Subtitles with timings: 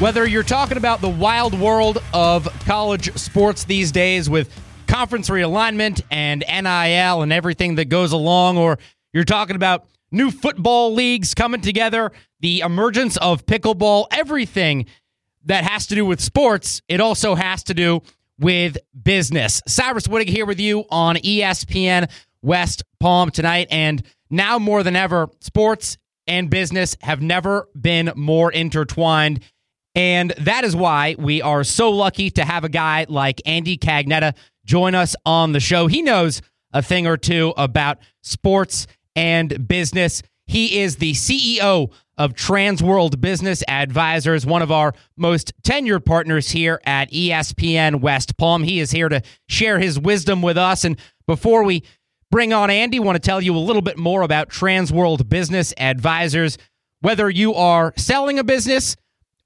[0.00, 4.50] Whether you're talking about the wild world of college sports these days with
[4.88, 8.80] conference realignment and NIL and everything that goes along, or
[9.12, 12.10] you're talking about new football leagues coming together,
[12.40, 14.86] the emergence of pickleball, everything
[15.44, 18.02] that has to do with sports, it also has to do
[18.36, 19.62] with business.
[19.68, 22.10] Cyrus Whittig here with you on ESPN
[22.42, 23.68] West Palm tonight.
[23.70, 29.40] And now more than ever, sports and business have never been more intertwined.
[29.94, 34.34] And that is why we are so lucky to have a guy like Andy Cagnetta
[34.64, 35.86] join us on the show.
[35.86, 40.22] He knows a thing or two about sports and business.
[40.46, 46.50] He is the CEO of Trans World Business Advisors, one of our most tenured partners
[46.50, 48.62] here at ESPN West Palm.
[48.62, 50.84] He is here to share his wisdom with us.
[50.84, 51.84] And before we
[52.30, 55.72] bring on Andy, want to tell you a little bit more about Trans World Business
[55.78, 56.58] Advisors.
[57.00, 58.96] Whether you are selling a business,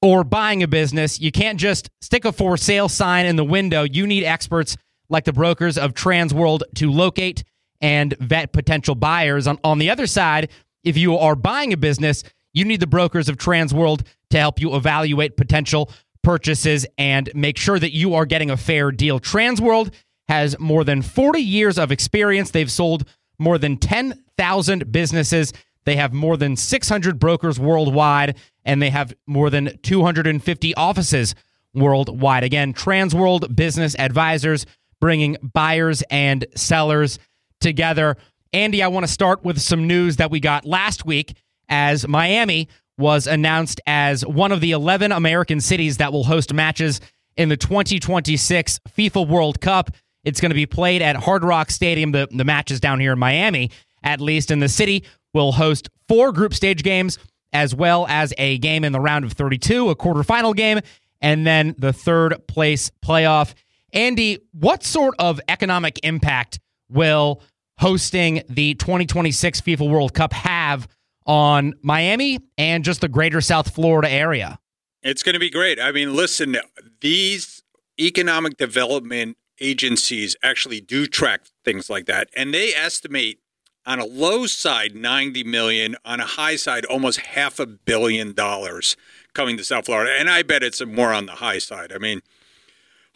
[0.01, 3.83] or buying a business, you can't just stick a for sale sign in the window.
[3.83, 4.77] You need experts
[5.09, 7.45] like the brokers of Transworld to locate
[7.81, 9.47] and vet potential buyers.
[9.47, 10.51] On, on the other side,
[10.85, 14.75] if you are buying a business, you need the brokers of Transworld to help you
[14.75, 15.91] evaluate potential
[16.23, 19.21] purchases and make sure that you are getting a fair deal.
[19.21, 19.93] Transworld
[20.29, 22.51] has more than 40 years of experience.
[22.51, 23.09] They've sold
[23.39, 25.53] more than 10,000 businesses.
[25.85, 28.37] They have more than 600 brokers worldwide
[28.69, 31.35] and they have more than 250 offices
[31.75, 32.45] worldwide.
[32.45, 34.67] Again, Transworld Business Advisors
[35.01, 37.19] bringing buyers and sellers
[37.61, 38.17] together.
[38.53, 41.35] Andy, I want to start with some news that we got last week
[41.71, 47.01] as Miami was announced as one of the 11 American cities that will host matches
[47.39, 49.91] in the 2026 FIFA World Cup.
[50.25, 52.13] It's going to be played at Hard Rock Stadium.
[52.13, 53.71] The, the down here in Miami,
[54.03, 54.51] at least.
[54.51, 57.19] in the city will host four group stage games
[57.53, 60.81] as well as a game in the round of 32, a quarterfinal game,
[61.21, 63.55] and then the third place playoff.
[63.93, 67.43] Andy, what sort of economic impact will
[67.79, 70.89] hosting the 2026 FIFA World Cup have
[71.27, 74.59] on Miami and just the greater South Florida area?
[75.03, 75.81] It's going to be great.
[75.81, 76.57] I mean, listen,
[77.01, 77.63] these
[78.01, 83.41] economic development agencies actually do track things like that, and they estimate
[83.89, 88.97] on a low side 90 million on a high side almost half a billion dollars
[89.33, 90.13] coming to south florida.
[90.17, 91.91] And i bet it's more on the high side.
[91.93, 92.21] I mean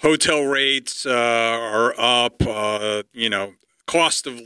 [0.00, 3.53] hotel rates uh, are up uh, you know
[3.87, 4.41] cost of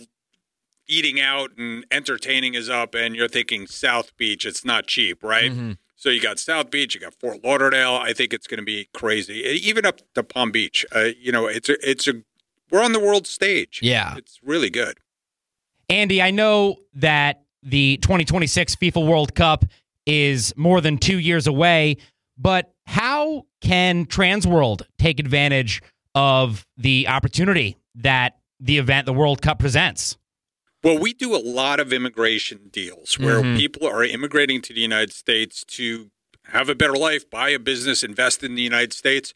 [0.88, 5.52] eating out and entertaining is up and you're thinking south beach it's not cheap right?
[5.52, 5.72] Mm-hmm.
[5.94, 7.94] so you got south beach you got fort lauderdale.
[7.94, 9.34] I think it's going to be crazy.
[9.62, 12.14] Even up to palm beach uh, you know it's a, it's a
[12.68, 13.78] we're on the world stage.
[13.80, 14.16] Yeah.
[14.16, 14.98] It's really good
[15.88, 19.64] Andy, I know that the 2026 FIFA World Cup
[20.04, 21.96] is more than two years away,
[22.38, 25.82] but how can Transworld take advantage
[26.14, 30.16] of the opportunity that the event, the World Cup, presents?
[30.82, 33.56] Well, we do a lot of immigration deals where mm-hmm.
[33.56, 36.10] people are immigrating to the United States to
[36.44, 39.34] have a better life, buy a business, invest in the United States.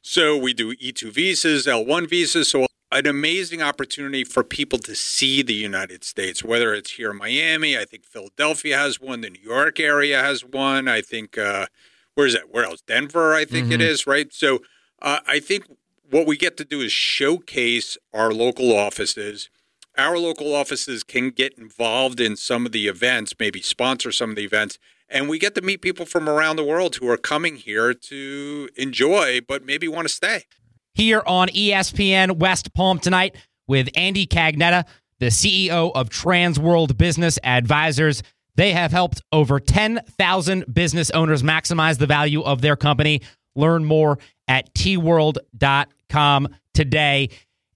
[0.00, 2.48] So we do E2 visas, L1 visas.
[2.48, 7.16] So an amazing opportunity for people to see the United States, whether it's here in
[7.16, 7.76] Miami.
[7.76, 9.22] I think Philadelphia has one.
[9.22, 10.88] The New York area has one.
[10.88, 11.66] I think, uh,
[12.14, 12.52] where is that?
[12.52, 12.82] Where else?
[12.82, 13.74] Denver, I think mm-hmm.
[13.74, 14.32] it is, right?
[14.32, 14.60] So
[15.00, 15.64] uh, I think
[16.10, 19.48] what we get to do is showcase our local offices.
[19.96, 24.36] Our local offices can get involved in some of the events, maybe sponsor some of
[24.36, 24.78] the events,
[25.08, 28.68] and we get to meet people from around the world who are coming here to
[28.76, 30.44] enjoy, but maybe want to stay
[30.94, 33.36] here on ESPN West Palm tonight
[33.66, 34.84] with Andy Cagnetta,
[35.20, 38.22] the CEO of Trans World Business Advisors.
[38.56, 43.22] They have helped over 10,000 business owners maximize the value of their company.
[43.54, 47.30] Learn more at tworld.com today.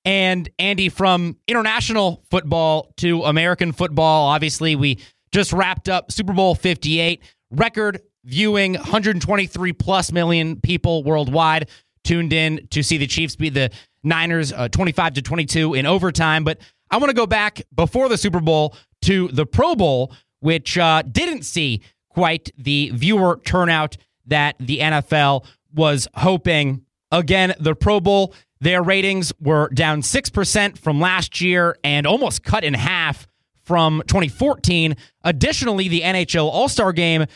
[0.04, 4.98] And Andy, from international football to American football, obviously, we
[5.32, 11.68] just wrapped up Super Bowl 58, record viewing 123 plus million people worldwide
[12.06, 13.70] tuned in to see the Chiefs beat the
[14.02, 16.44] Niners uh, 25 to 22 in overtime.
[16.44, 16.58] But
[16.90, 21.02] I want to go back before the Super Bowl to the Pro Bowl, which uh,
[21.02, 25.44] didn't see quite the viewer turnout that the NFL
[25.74, 26.84] was hoping.
[27.10, 32.64] Again, the Pro Bowl, their ratings were down 6% from last year and almost cut
[32.64, 33.26] in half
[33.62, 34.96] from 2014.
[35.24, 37.26] Additionally, the NHL All Star game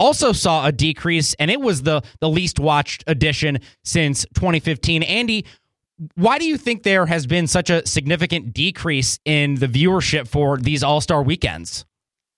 [0.00, 5.04] also saw a decrease, and it was the the least watched edition since 2015.
[5.04, 5.44] Andy,
[6.14, 10.56] why do you think there has been such a significant decrease in the viewership for
[10.56, 11.84] these All Star weekends?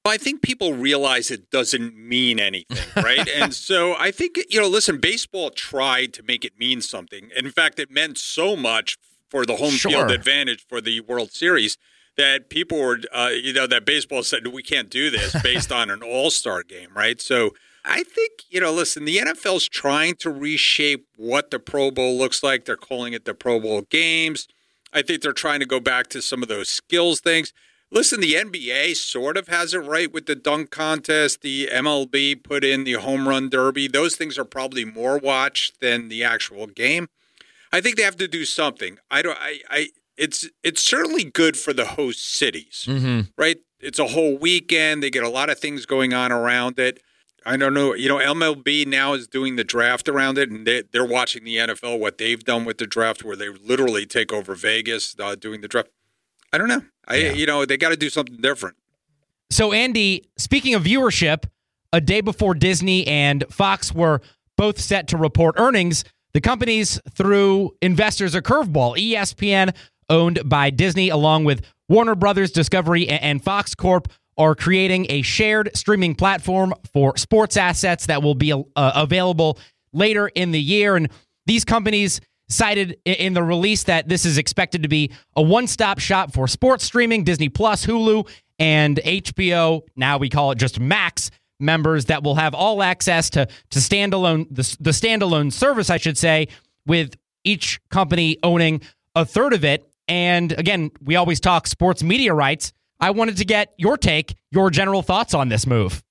[0.05, 3.29] I think people realize it doesn't mean anything, right?
[3.29, 7.31] and so I think, you know, listen, baseball tried to make it mean something.
[7.37, 8.99] In fact, it meant so much
[9.29, 9.93] for the home sure.
[9.93, 11.79] field advantage for the World Series
[12.17, 15.91] that people were, uh, you know, that baseball said, we can't do this based on
[15.91, 17.21] an all star game, right?
[17.21, 17.51] So
[17.85, 22.43] I think, you know, listen, the NFL's trying to reshape what the Pro Bowl looks
[22.43, 22.65] like.
[22.65, 24.47] They're calling it the Pro Bowl games.
[24.93, 27.53] I think they're trying to go back to some of those skills things.
[27.91, 31.43] Listen, the NBA sort of has it right with the dunk contest.
[31.43, 33.87] The MLB put in the home run derby.
[33.87, 37.09] Those things are probably more watched than the actual game.
[37.71, 38.99] I think they have to do something.
[39.11, 39.37] I don't.
[39.39, 39.61] I.
[39.69, 43.23] I it's it's certainly good for the host cities, mm-hmm.
[43.37, 43.59] right?
[43.81, 45.03] It's a whole weekend.
[45.03, 47.03] They get a lot of things going on around it.
[47.45, 47.95] I don't know.
[47.95, 51.57] You know, MLB now is doing the draft around it, and they, are watching the
[51.57, 55.61] NFL what they've done with the draft, where they literally take over Vegas uh, doing
[55.61, 55.89] the draft.
[56.53, 56.83] I don't know.
[57.07, 57.33] I yeah.
[57.33, 58.77] you know they got to do something different.
[59.51, 61.45] So Andy, speaking of viewership,
[61.93, 64.21] a day before Disney and Fox were
[64.57, 68.97] both set to report earnings, the companies threw investors a curveball.
[68.97, 69.75] ESPN,
[70.09, 74.09] owned by Disney, along with Warner Brothers Discovery and Fox Corp,
[74.39, 79.59] are creating a shared streaming platform for sports assets that will be uh, available
[79.93, 80.97] later in the year.
[80.97, 81.11] And
[81.47, 86.33] these companies cited in the release that this is expected to be a one-stop shop
[86.33, 88.29] for sports streaming, Disney Plus, Hulu,
[88.59, 89.83] and HBO.
[89.97, 94.47] Now we call it just Max members that will have all access to to standalone
[94.51, 96.49] the, the standalone service, I should say,
[96.87, 98.83] with each company owning
[99.15, 99.89] a third of it.
[100.13, 102.75] And again, we always talk sports media rights.
[103.01, 106.03] I wanted to get your take, your general thoughts on this move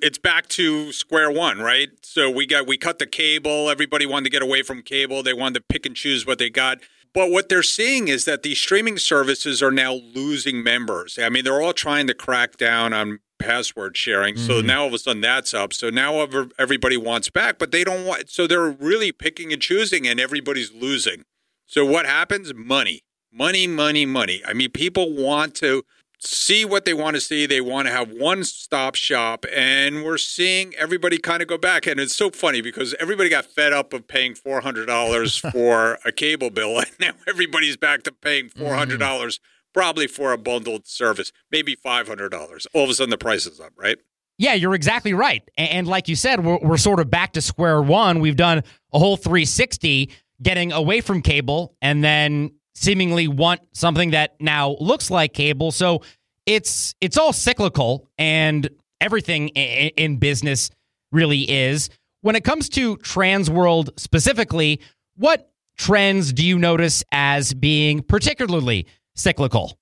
[0.00, 1.88] it's back to square one, right?
[2.04, 3.68] So we got we cut the cable.
[3.68, 5.24] Everybody wanted to get away from cable.
[5.24, 6.78] They wanted to pick and choose what they got.
[7.12, 11.18] But what they're seeing is that these streaming services are now losing members.
[11.20, 14.36] I mean, they're all trying to crack down on password sharing.
[14.36, 14.46] Mm-hmm.
[14.46, 15.72] So now all of a sudden that's up.
[15.72, 16.24] So now
[16.60, 18.30] everybody wants back, but they don't want.
[18.30, 21.24] So they're really picking and choosing, and everybody's losing.
[21.66, 22.54] So what happens?
[22.54, 23.02] Money,
[23.32, 24.42] money, money, money.
[24.46, 25.84] I mean, people want to
[26.18, 27.46] see what they want to see.
[27.46, 29.46] They want to have one stop shop.
[29.54, 31.86] And we're seeing everybody kind of go back.
[31.86, 36.50] And it's so funny because everybody got fed up of paying $400 for a cable
[36.50, 36.78] bill.
[36.78, 39.38] And now everybody's back to paying $400 mm.
[39.72, 42.66] probably for a bundled service, maybe $500.
[42.74, 43.98] All of a sudden the price is up, right?
[44.40, 45.42] Yeah, you're exactly right.
[45.56, 48.20] And like you said, we're, we're sort of back to square one.
[48.20, 54.40] We've done a whole 360 getting away from cable and then seemingly want something that
[54.40, 55.70] now looks like cable.
[55.72, 56.02] So
[56.46, 58.68] it's it's all cyclical, and
[59.00, 60.70] everything in, in business
[61.12, 61.90] really is.
[62.20, 64.80] When it comes to trans world specifically,
[65.16, 69.78] what trends do you notice as being particularly cyclical?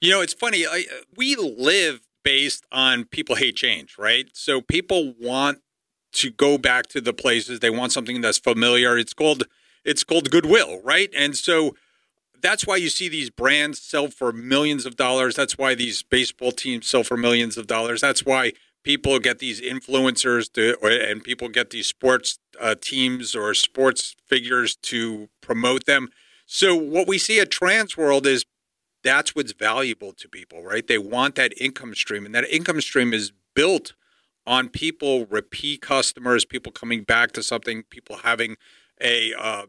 [0.00, 0.66] You know, it's funny.
[0.66, 0.84] I,
[1.16, 4.28] we live based on people hate change, right?
[4.32, 5.58] So people want
[6.12, 8.98] to go back to the places they want something that's familiar.
[8.98, 9.44] It's called
[9.84, 11.10] it's called goodwill, right?
[11.16, 11.74] And so
[12.42, 15.34] that's why you see these brands sell for millions of dollars.
[15.36, 18.00] That's why these baseball teams sell for millions of dollars.
[18.00, 18.52] That's why
[18.82, 24.76] people get these influencers to, and people get these sports uh, teams or sports figures
[24.76, 26.08] to promote them.
[26.46, 28.44] So what we see at Trans World is
[29.02, 30.86] that's what's valuable to people, right?
[30.86, 33.94] They want that income stream, and that income stream is built
[34.46, 38.56] on people, repeat customers, people coming back to something, people having
[39.00, 39.66] a uh,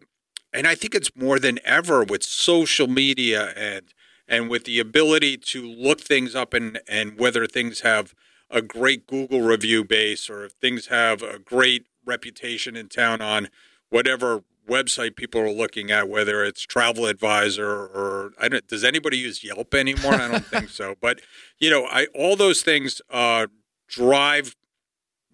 [0.54, 3.86] and I think it's more than ever with social media and
[4.28, 8.14] and with the ability to look things up and and whether things have
[8.50, 13.50] a great Google review base or if things have a great reputation in town on
[13.90, 18.66] whatever website people are looking at, whether it's Travel Advisor or I don't.
[18.68, 20.14] Does anybody use Yelp anymore?
[20.14, 20.96] I don't think so.
[21.02, 21.22] But
[21.60, 23.48] you know, I all those things uh,
[23.88, 24.56] drive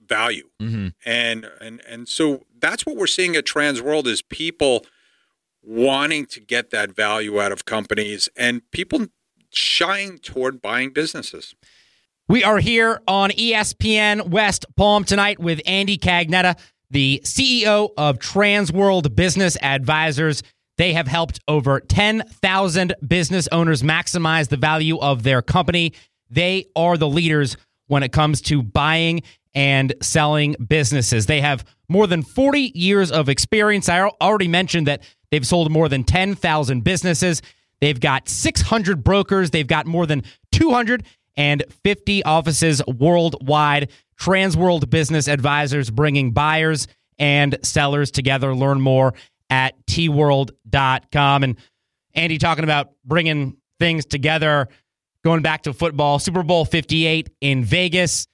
[0.05, 0.87] value, mm-hmm.
[1.05, 4.85] and and and so that's what we're seeing at Trans World is people
[5.67, 9.07] wanting to get that value out of companies and people
[9.49, 11.53] shying toward buying businesses.
[12.29, 16.57] We are here on ESPN West Palm tonight with Andy Cagnetta,
[16.89, 20.41] the CEO of Transworld Business Advisors.
[20.77, 25.93] They have helped over 10,000 business owners maximize the value of their company.
[26.29, 27.57] They are the leaders
[27.87, 29.21] when it comes to buying
[29.53, 31.25] and selling businesses.
[31.25, 33.89] They have more than 40 years of experience.
[33.89, 37.41] I already mentioned that They've sold more than 10,000 businesses.
[37.81, 39.51] They've got 600 brokers.
[39.51, 43.91] They've got more than 250 offices worldwide.
[44.19, 46.87] Transworld Business Advisors bringing buyers
[47.19, 48.55] and sellers together.
[48.55, 49.13] Learn more
[49.49, 51.43] at tworld.com.
[51.43, 51.57] And
[52.13, 54.67] Andy talking about bringing things together
[55.23, 58.27] going back to football, Super Bowl 58 in Vegas.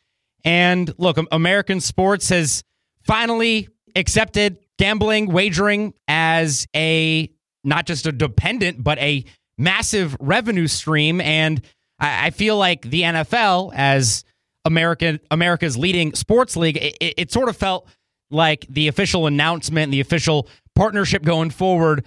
[0.46, 2.64] And look, American sports has
[3.04, 7.30] finally accepted gambling, wagering as a
[7.63, 9.25] not just a dependent, but a
[9.58, 11.22] massive revenue stream.
[11.22, 11.62] And
[12.00, 14.24] I, I feel like the NFL, as
[14.65, 17.88] American America's leading sports league, it, it sort of felt
[18.32, 22.06] like the official announcement, the official partnership going forward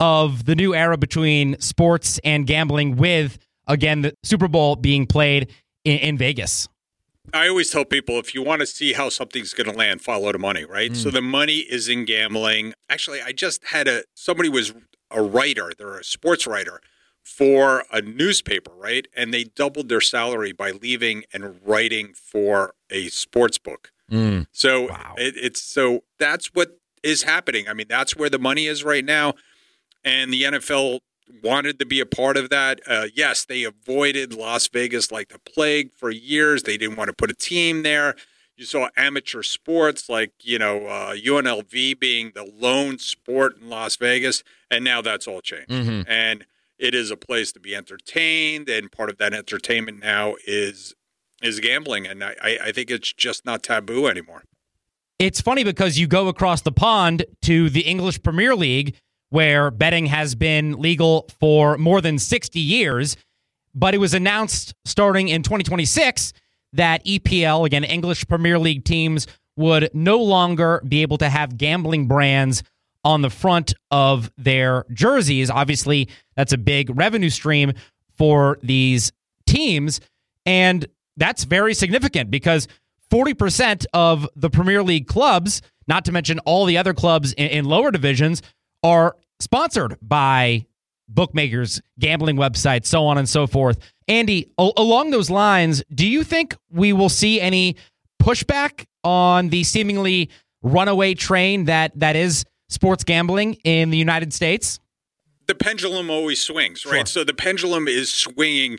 [0.00, 5.50] of the new era between sports and gambling with again the Super Bowl being played
[5.84, 6.68] in, in Vegas.
[7.32, 10.32] I always tell people if you want to see how something's going to land, follow
[10.32, 10.92] the money, right?
[10.92, 10.96] Mm.
[10.96, 12.74] So the money is in gambling.
[12.88, 14.72] Actually, I just had a somebody was
[15.10, 16.80] a writer, they're a sports writer
[17.22, 19.06] for a newspaper, right?
[19.16, 23.92] And they doubled their salary by leaving and writing for a sports book.
[24.10, 24.46] Mm.
[24.52, 25.14] So wow.
[25.16, 27.68] it, it's so that's what is happening.
[27.68, 29.34] I mean, that's where the money is right now.
[30.04, 31.00] And the NFL
[31.42, 32.80] wanted to be a part of that.
[32.86, 36.62] Uh, yes, they avoided Las Vegas like the plague for years.
[36.62, 38.14] They didn't want to put a team there.
[38.56, 43.96] You saw amateur sports like, you know, uh, UNLV being the lone sport in Las
[43.96, 44.42] Vegas.
[44.70, 45.70] And now that's all changed.
[45.70, 46.10] Mm-hmm.
[46.10, 46.44] And
[46.78, 48.68] it is a place to be entertained.
[48.68, 50.94] And part of that entertainment now is
[51.42, 52.06] is gambling.
[52.06, 54.44] And I, I think it's just not taboo anymore.
[55.18, 58.96] It's funny because you go across the pond to the English Premier League
[59.32, 63.16] where betting has been legal for more than 60 years.
[63.74, 66.34] But it was announced starting in 2026
[66.74, 72.08] that EPL, again, English Premier League teams, would no longer be able to have gambling
[72.08, 72.62] brands
[73.04, 75.50] on the front of their jerseys.
[75.50, 77.72] Obviously, that's a big revenue stream
[78.18, 79.12] for these
[79.46, 80.00] teams.
[80.44, 80.86] And
[81.16, 82.68] that's very significant because
[83.10, 87.64] 40% of the Premier League clubs, not to mention all the other clubs in, in
[87.64, 88.42] lower divisions,
[88.82, 90.64] are sponsored by
[91.08, 93.78] bookmakers, gambling websites, so on and so forth.
[94.08, 97.76] Andy, o- along those lines, do you think we will see any
[98.22, 100.30] pushback on the seemingly
[100.62, 104.78] runaway train that that is sports gambling in the United States?
[105.46, 106.98] The pendulum always swings, right?
[106.98, 107.06] Sure.
[107.06, 108.78] So the pendulum is swinging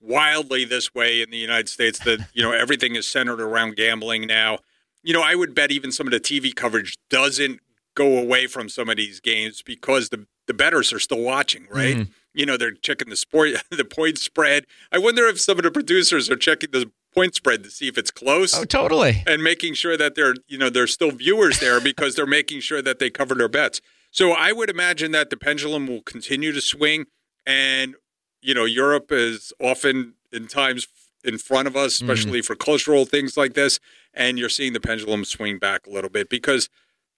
[0.00, 4.26] wildly this way in the United States that, you know, everything is centered around gambling
[4.26, 4.58] now.
[5.02, 7.60] You know, I would bet even some of the TV coverage doesn't
[7.94, 11.96] go away from some of these games because the the bettors are still watching, right?
[11.96, 12.08] Mm.
[12.34, 14.66] You know, they're checking the sport, the point spread.
[14.92, 17.96] I wonder if some of the producers are checking the point spread to see if
[17.96, 18.54] it's close.
[18.54, 19.22] Oh, totally.
[19.26, 22.82] And making sure that they're, you know, there's still viewers there because they're making sure
[22.82, 23.80] that they cover their bets.
[24.10, 27.06] So I would imagine that the pendulum will continue to swing,
[27.46, 27.94] and
[28.42, 30.86] you know, Europe is often in times
[31.24, 32.10] in front of us, mm-hmm.
[32.10, 32.44] especially mm.
[32.44, 33.80] for cultural things like this,
[34.12, 36.68] and you're seeing the pendulum swing back a little bit because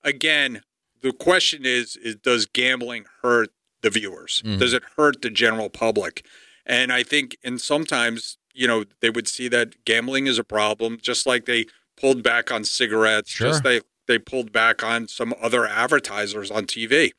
[0.07, 0.63] again,
[1.03, 3.51] the question is, is does gambling hurt
[3.83, 4.43] the viewers?
[4.47, 4.59] Mm.
[4.59, 6.25] Does it hurt the general public?
[6.65, 10.99] And I think, and sometimes, you know, they would see that gambling is a problem,
[11.03, 13.49] just like they pulled back on cigarettes, sure.
[13.49, 17.11] just they they pulled back on some other advertisers on TV.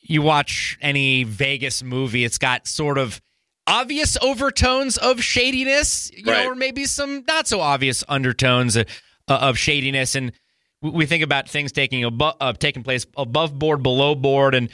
[0.00, 3.20] You watch any Vegas movie, it's got sort of
[3.66, 6.44] obvious overtones of shadiness, you right.
[6.44, 8.86] know, or maybe some not so obvious undertones of,
[9.28, 10.14] of shadiness.
[10.14, 10.32] And
[10.80, 14.68] we think about things taking above, uh, taking place above board, below board, and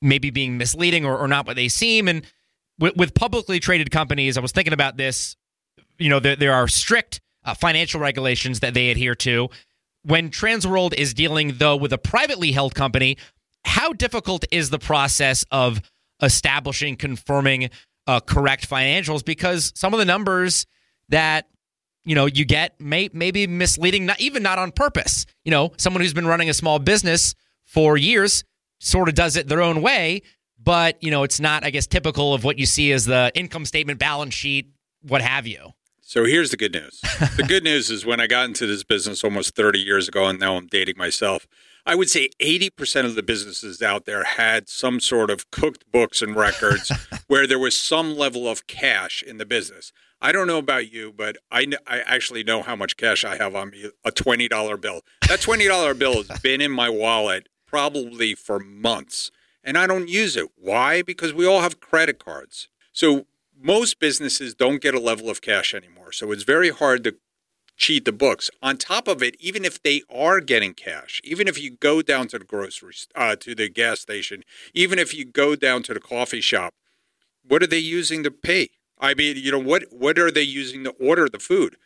[0.00, 2.08] maybe being misleading or, or not what they seem.
[2.08, 2.22] And
[2.78, 5.36] with, with, publicly traded companies, I was thinking about this.
[5.98, 9.48] You know, there, there are strict uh, financial regulations that they adhere to.
[10.04, 13.16] When Transworld is dealing, though, with a privately held company,
[13.64, 15.80] how difficult is the process of
[16.20, 17.70] establishing, confirming
[18.06, 19.24] uh, correct financials?
[19.24, 20.66] Because some of the numbers
[21.08, 21.46] that
[22.04, 25.26] you know you get may maybe misleading not even not on purpose.
[25.44, 28.44] You know someone who's been running a small business for years
[28.80, 30.22] sort of does it their own way
[30.62, 33.64] but you know it's not i guess typical of what you see as the income
[33.64, 34.70] statement balance sheet
[35.02, 35.72] what have you.
[36.00, 37.00] So here's the good news.
[37.36, 40.38] The good news is when i got into this business almost 30 years ago and
[40.38, 41.46] now i'm dating myself
[41.86, 46.20] i would say 80% of the businesses out there had some sort of cooked books
[46.22, 46.92] and records
[47.28, 49.92] where there was some level of cash in the business
[50.24, 53.56] I don't know about you, but I, I actually know how much cash I have
[53.56, 55.00] on me a $20 bill.
[55.28, 59.32] That $20 bill has been in my wallet probably for months,
[59.64, 60.48] and I don't use it.
[60.56, 61.02] Why?
[61.02, 62.68] Because we all have credit cards.
[62.92, 63.26] So
[63.60, 66.12] most businesses don't get a level of cash anymore.
[66.12, 67.16] So it's very hard to
[67.76, 68.48] cheat the books.
[68.62, 72.28] On top of it, even if they are getting cash, even if you go down
[72.28, 76.00] to the grocery, uh, to the gas station, even if you go down to the
[76.00, 76.74] coffee shop,
[77.42, 78.68] what are they using to pay?
[78.98, 81.76] I mean, you know, what what are they using to order the food?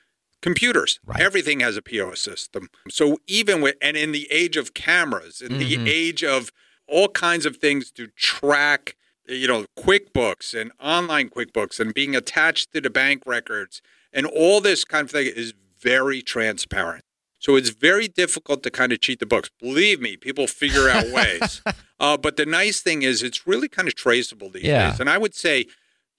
[0.42, 1.00] Computers.
[1.04, 1.20] Right.
[1.20, 2.68] Everything has a POS system.
[2.88, 5.84] So even with and in the age of cameras, in mm-hmm.
[5.84, 6.52] the age of
[6.86, 8.96] all kinds of things to track
[9.28, 13.82] you know, QuickBooks and online QuickBooks and being attached to the bank records
[14.12, 17.04] and all this kind of thing is very transparent.
[17.38, 19.50] So it's very difficult to kind of cheat the books.
[19.60, 21.60] Believe me, people figure out ways.
[22.00, 24.90] uh, but the nice thing is, it's really kind of traceable these Yeah.
[24.90, 25.00] days.
[25.00, 25.66] And I would say,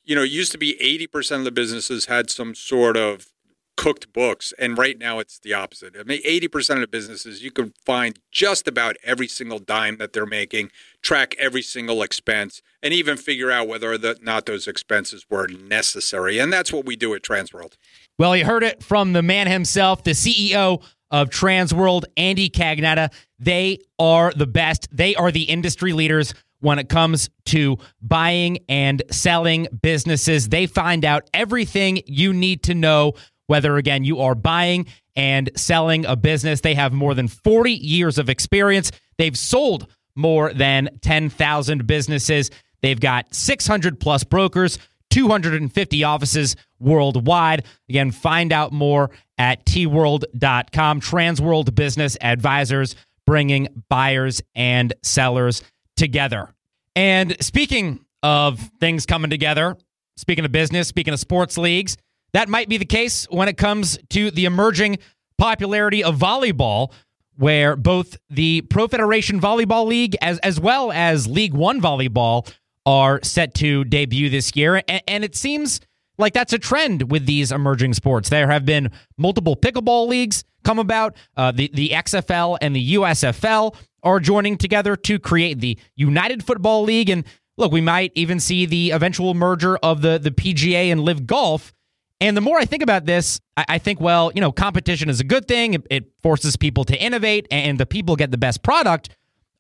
[0.08, 0.76] you know, it used to be
[1.14, 3.28] 80% of the businesses had some sort of
[3.76, 4.54] cooked books.
[4.58, 5.96] And right now it's the opposite.
[6.00, 10.14] I mean, 80% of the businesses, you can find just about every single dime that
[10.14, 10.72] they're making,
[11.04, 16.40] track every single expense, and even figure out whether or not those expenses were necessary.
[16.40, 17.74] And that's what we do at Transworld.
[18.18, 23.14] Well, you heard it from the man himself, the CEO of Transworld, Andy Cagnetta.
[23.40, 24.88] They are the best.
[24.92, 30.50] They are the industry leaders when it comes to buying and selling businesses.
[30.50, 33.14] They find out everything you need to know,
[33.48, 36.62] whether, again, you are buying and selling a business.
[36.62, 38.92] They have more than 40 years of experience.
[39.18, 42.52] They've sold more than 10,000 businesses.
[42.82, 47.66] They've got 600 plus brokers, 250 offices worldwide.
[47.90, 51.02] Again, find out more at tworld.com.
[51.02, 52.96] Transworld Business Advisors
[53.26, 55.64] bringing buyers and sellers
[55.98, 56.54] together.
[56.96, 59.78] And speaking of things coming together,
[60.16, 61.98] speaking of business, speaking of sports leagues,
[62.34, 64.98] that might be the case when it comes to the emerging
[65.38, 66.92] popularity of volleyball,
[67.38, 72.52] where both the Pro Federation Volleyball League as, as well as League One Volleyball
[72.86, 74.82] are set to debut this year.
[74.88, 75.80] And, and it seems
[76.18, 78.30] like that's a trend with these emerging sports.
[78.30, 81.16] There have been multiple pickleball leagues come about.
[81.36, 86.84] Uh, the, the XFL and the USFL are joining together to create the United Football
[86.84, 87.10] League.
[87.10, 87.24] And
[87.58, 91.74] look, we might even see the eventual merger of the, the PGA and LIV Golf.
[92.20, 95.20] And the more I think about this, I, I think, well, you know, competition is
[95.20, 95.74] a good thing.
[95.76, 99.10] It, it forces people to innovate and the people get the best product.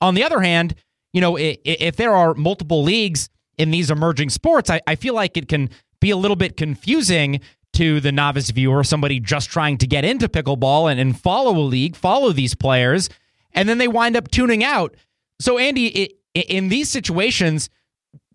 [0.02, 0.76] On the other hand,
[1.14, 4.96] you know, i- i- if there are multiple leagues in these emerging sports, I, I
[4.96, 7.42] feel like it can be a little bit confusing
[7.74, 11.62] to the novice viewer, somebody just trying to get into pickleball and, and follow a
[11.62, 13.10] league, follow these players,
[13.58, 14.96] and then they wind up tuning out.
[15.42, 17.70] So, Andy, in these situations,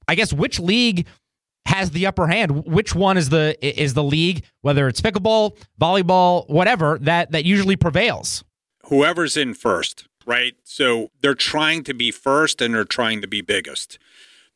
[0.07, 1.07] I guess which league
[1.67, 2.67] has the upper hand?
[2.67, 7.77] Which one is the is the league, whether it's pickleball, volleyball, whatever that that usually
[7.77, 8.45] prevails?
[8.93, 10.55] whoever's in first, right?
[10.65, 13.99] So they're trying to be first and they're trying to be biggest.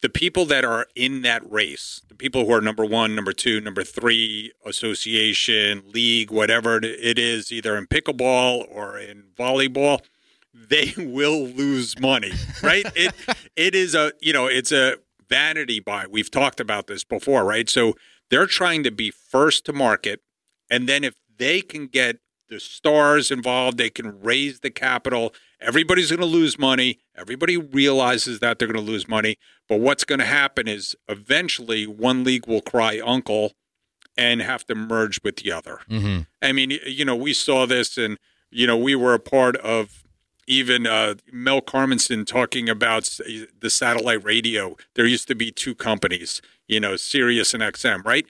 [0.02, 3.60] The people that are in that race, the people who are number one, number two,
[3.62, 10.02] number three, association, league, whatever it is, either in pickleball or in volleyball,
[10.68, 12.86] they will lose money, right?
[12.94, 13.14] it
[13.56, 14.96] it is a you know it's a
[15.28, 16.06] vanity buy.
[16.08, 17.68] We've talked about this before, right?
[17.68, 17.94] So
[18.30, 20.20] they're trying to be first to market,
[20.70, 25.34] and then if they can get the stars involved, they can raise the capital.
[25.60, 27.00] Everybody's going to lose money.
[27.16, 29.36] Everybody realizes that they're going to lose money.
[29.68, 33.52] But what's going to happen is eventually one league will cry uncle
[34.16, 35.80] and have to merge with the other.
[35.90, 36.20] Mm-hmm.
[36.40, 38.18] I mean, you know, we saw this, and
[38.50, 40.04] you know, we were a part of
[40.46, 43.18] even uh, Mel Karmazin talking about
[43.60, 44.76] the satellite radio.
[44.94, 48.26] There used to be two companies, you know, Sirius and XM, right?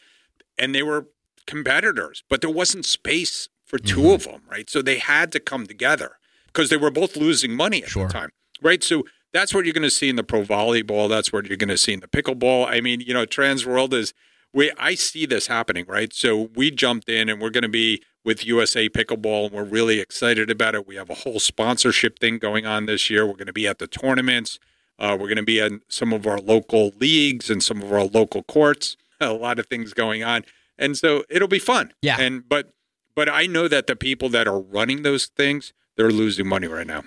[0.58, 1.06] And they were
[1.46, 4.68] competitors, but there wasn't space for 2 of them, right?
[4.70, 8.06] So they had to come together because they were both losing money at Sure.
[8.06, 8.30] the time,
[8.62, 8.82] right?
[8.82, 11.08] So that's what you're going to see in the pro volleyball.
[11.08, 12.66] That's what you're going to see in the pickleball.
[12.68, 14.14] I mean, you know, Trans World is
[14.52, 16.12] we I see this happening, right?
[16.14, 20.00] So we jumped in and we're going to be with USA Pickleball and we're really
[20.00, 20.86] excited about it.
[20.86, 23.24] We have a whole sponsorship thing going on this year.
[23.24, 24.58] We're going to be at the tournaments.
[24.98, 28.04] Uh, we're going to be in some of our local leagues and some of our
[28.04, 28.96] local courts.
[29.20, 30.44] A lot of things going on,
[30.76, 31.94] and so it'll be fun.
[32.02, 32.16] Yeah.
[32.20, 32.74] And but
[33.14, 36.86] but I know that the people that are running those things, they're losing money right
[36.86, 37.04] now.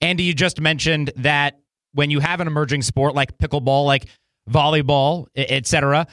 [0.00, 1.58] Andy, you just mentioned that
[1.94, 4.06] when you have an emerging sport like pickleball, like
[4.48, 6.06] volleyball, e- et cetera,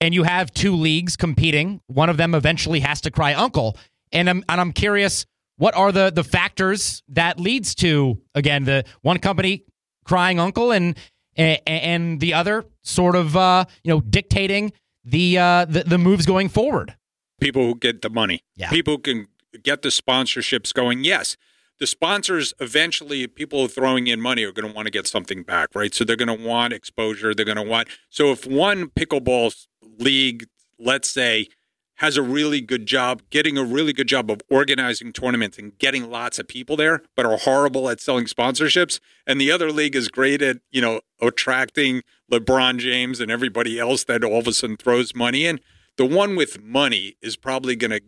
[0.00, 3.76] and you have two leagues competing, one of them eventually has to cry uncle.
[4.12, 8.84] And I'm and I'm curious, what are the the factors that leads to again the
[9.02, 9.64] one company
[10.04, 10.96] crying uncle and
[11.36, 14.72] a- and the other sort of uh, you know dictating
[15.04, 16.94] the uh, the, the moves going forward.
[17.40, 18.40] people who get the money.
[18.56, 18.70] Yeah.
[18.70, 19.26] People who can
[19.62, 21.04] get the sponsorships going.
[21.04, 21.36] Yes.
[21.80, 25.68] The sponsors eventually people throwing in money are going to want to get something back,
[25.76, 25.94] right?
[25.94, 29.54] So they're going to want exposure, they're going to want So if one pickleball
[29.98, 30.46] league,
[30.78, 31.48] let's say,
[31.96, 36.08] has a really good job getting a really good job of organizing tournaments and getting
[36.08, 39.00] lots of people there, but are horrible at selling sponsorships.
[39.26, 44.04] And the other league is great at, you know, attracting LeBron James and everybody else
[44.04, 45.58] that all of a sudden throws money in.
[45.96, 48.00] The one with money is probably going to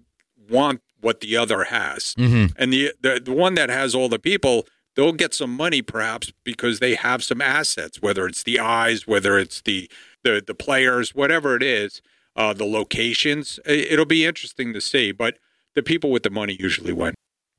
[0.49, 2.15] want what the other has.
[2.15, 2.53] Mm-hmm.
[2.57, 6.33] And the, the the one that has all the people, they'll get some money perhaps
[6.45, 9.91] because they have some assets, whether it's the eyes, whether it's the
[10.25, 12.03] the, the players, whatever it is,
[12.37, 13.59] uh, the locations.
[13.67, 15.39] It'll be interesting to see, but
[15.75, 17.15] the people with the money usually win.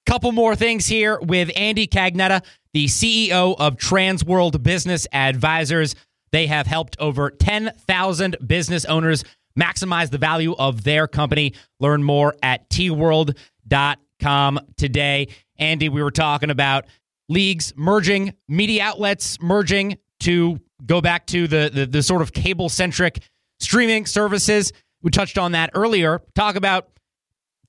[0.05, 2.43] Couple more things here with Andy Cagnetta,
[2.73, 5.95] the CEO of Transworld Business Advisors.
[6.31, 9.23] They have helped over 10,000 business owners
[9.57, 11.53] maximize the value of their company.
[11.79, 15.27] Learn more at tworld.com today.
[15.57, 16.85] Andy, we were talking about
[17.29, 22.69] leagues merging, media outlets merging to go back to the, the, the sort of cable
[22.69, 23.19] centric
[23.59, 24.73] streaming services.
[25.01, 26.21] We touched on that earlier.
[26.35, 26.89] Talk about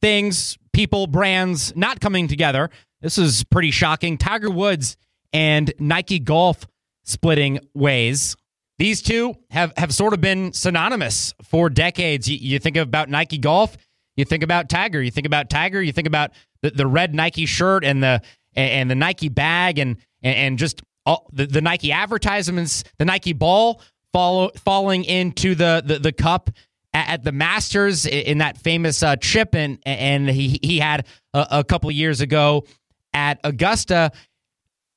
[0.00, 2.70] things, people, brands not coming together.
[3.00, 4.18] This is pretty shocking.
[4.18, 4.96] Tiger Woods
[5.32, 6.66] and Nike Golf
[7.04, 8.36] splitting ways.
[8.78, 12.28] These two have, have sort of been synonymous for decades.
[12.28, 13.76] You, you, think about Nike Golf,
[14.16, 17.46] you think about Tiger, you think about Tiger, you think about the, the red Nike
[17.46, 18.22] shirt and the
[18.54, 23.80] and the Nike bag and and just all, the, the Nike advertisements, the Nike ball
[24.12, 26.50] follow, falling into the, the, the cup
[26.92, 31.46] at, at, the Masters in that famous uh, chip, and and he he had a,
[31.50, 32.64] a couple years ago
[33.12, 34.12] at Augusta.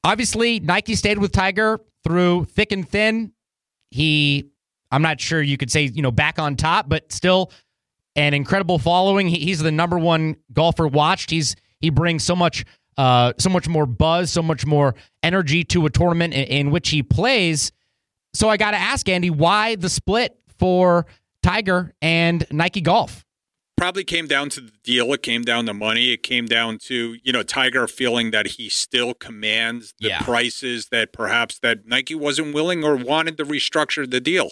[0.04, 3.32] Obviously, Nike stayed with Tiger through thick and thin.
[3.92, 4.52] He,
[4.92, 7.52] I'm not sure you could say you know back on top, but still
[8.16, 9.28] an incredible following.
[9.28, 11.32] He, he's the number one golfer watched.
[11.32, 12.66] He's he brings so much
[12.98, 16.90] uh, so much more buzz, so much more energy to a tournament in, in which
[16.90, 17.72] he plays.
[18.34, 21.06] So I got to ask Andy, why the split for
[21.42, 23.24] Tiger and Nike Golf?
[23.78, 25.12] Probably came down to the deal.
[25.14, 26.12] It came down to money.
[26.12, 30.22] It came down to you know Tiger feeling that he still commands the yeah.
[30.22, 34.52] prices that perhaps that Nike wasn't willing or wanted to restructure the deal.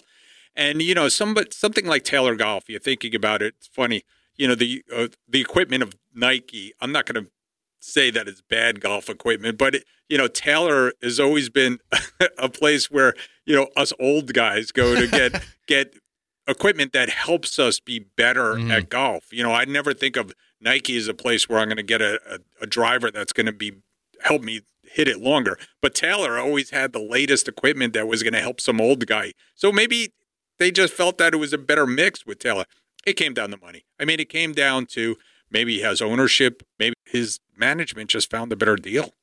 [0.54, 2.68] And you know, some something like Taylor Golf.
[2.68, 3.54] You're thinking about it.
[3.56, 4.02] It's funny.
[4.36, 6.74] You know the uh, the equipment of Nike.
[6.82, 7.30] I'm not going to
[7.84, 11.78] say that it's bad golf equipment, but it, you know, Taylor has always been
[12.38, 13.14] a place where
[13.46, 15.94] you know us old guys go to get get
[16.46, 18.70] equipment that helps us be better mm-hmm.
[18.70, 19.32] at golf.
[19.32, 22.02] You know, I never think of Nike as a place where I'm going to get
[22.02, 23.72] a, a, a driver that's going to be
[24.22, 25.58] help me hit it longer.
[25.82, 29.32] But Taylor always had the latest equipment that was going to help some old guy.
[29.54, 30.12] So maybe
[30.58, 32.64] they just felt that it was a better mix with Taylor.
[33.06, 33.84] It came down to money.
[34.00, 35.16] I mean, it came down to
[35.50, 39.14] maybe he has ownership, maybe his management just found a better deal.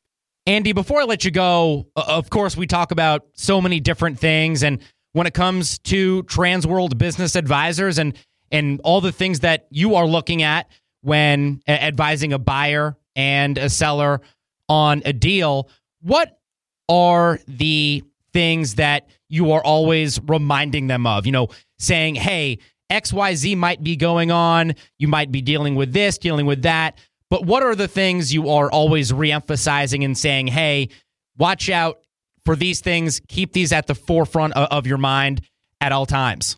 [0.47, 4.17] Andy, before I let you go, uh, of course, we talk about so many different
[4.17, 4.63] things.
[4.63, 4.79] And
[5.11, 8.17] when it comes to Trans World Business Advisors and,
[8.49, 13.69] and all the things that you are looking at when advising a buyer and a
[13.69, 14.21] seller
[14.69, 15.69] on a deal,
[16.01, 16.39] what
[16.87, 21.25] are the things that you are always reminding them of?
[21.25, 24.75] You know, saying, hey, XYZ might be going on.
[24.97, 26.97] You might be dealing with this, dealing with that.
[27.31, 30.89] But what are the things you are always reemphasizing and saying, hey,
[31.37, 32.01] watch out
[32.43, 35.41] for these things, keep these at the forefront of your mind
[35.79, 36.57] at all times?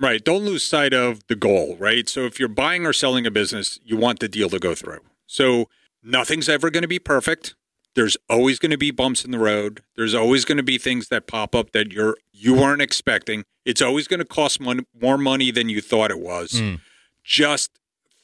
[0.00, 0.22] Right.
[0.24, 2.08] Don't lose sight of the goal, right?
[2.08, 4.98] So if you're buying or selling a business, you want the deal to go through.
[5.26, 5.68] So
[6.02, 7.54] nothing's ever going to be perfect.
[7.94, 9.82] There's always going to be bumps in the road.
[9.94, 13.44] There's always going to be things that pop up that you're you weren't expecting.
[13.64, 16.52] It's always going to cost mon- more money than you thought it was.
[16.52, 16.80] Mm.
[17.22, 17.70] Just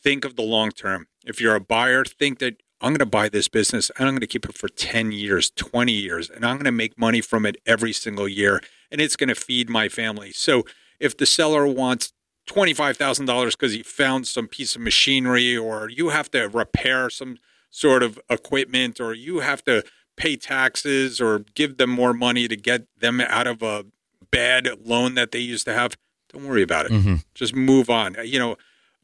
[0.07, 1.09] think of the long term.
[1.25, 4.21] If you're a buyer, think that I'm going to buy this business and I'm going
[4.21, 7.45] to keep it for 10 years, 20 years, and I'm going to make money from
[7.45, 10.31] it every single year and it's going to feed my family.
[10.31, 10.63] So
[11.01, 12.13] if the seller wants
[12.49, 17.39] $25,000 because he found some piece of machinery or you have to repair some
[17.71, 19.83] sort of equipment or you have to
[20.17, 23.85] pay taxes or give them more money to get them out of a
[24.31, 25.97] bad loan that they used to have,
[26.33, 26.93] don't worry about it.
[26.93, 27.17] Mm-hmm.
[27.35, 28.15] Just move on.
[28.23, 28.57] You know,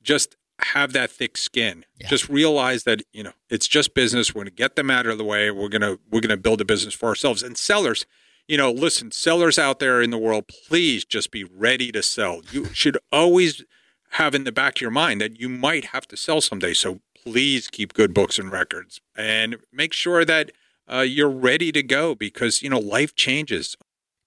[0.05, 1.85] just have that thick skin.
[2.01, 2.09] Yeah.
[2.09, 4.35] Just realize that, you know, it's just business.
[4.35, 5.51] We're going to get them out of the way.
[5.51, 7.43] We're going to we're going to build a business for ourselves.
[7.43, 8.07] And sellers,
[8.49, 12.43] you know, listen, sellers out there in the world, please just be ready to sell.
[12.51, 13.65] You should always
[14.13, 16.75] have in the back of your mind that you might have to sell someday.
[16.75, 20.51] So please keep good books and records and make sure that
[20.91, 23.77] uh, you're ready to go because, you know, life changes.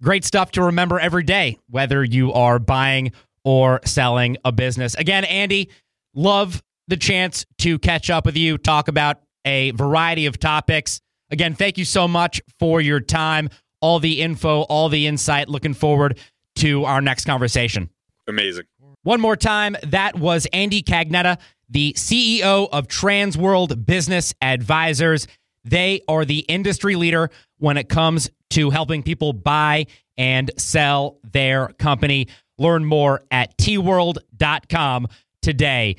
[0.02, 3.12] Great stuff to remember every day, whether you are buying
[3.44, 4.96] or selling a business.
[4.96, 5.70] Again, Andy,
[6.16, 11.00] love the chance to catch up with you, talk about a variety of topics.
[11.30, 13.50] Again, thank you so much for your time,
[13.82, 15.50] all the info, all the insight.
[15.50, 16.20] Looking forward
[16.58, 17.90] to our next conversation.
[18.28, 18.66] Amazing.
[19.04, 21.38] One more time, that was Andy Cagnetta,
[21.70, 25.28] the CEO of Transworld Business Advisors.
[25.64, 29.86] They are the industry leader when it comes to helping people buy
[30.18, 32.28] and sell their company.
[32.58, 35.08] Learn more at tworld.com
[35.46, 35.96] today.